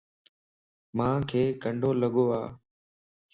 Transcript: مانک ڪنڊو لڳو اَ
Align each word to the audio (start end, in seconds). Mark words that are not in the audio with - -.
مانک 0.97 1.29
ڪنڊو 1.61 1.89
لڳو 2.01 2.25
اَ 2.39 2.41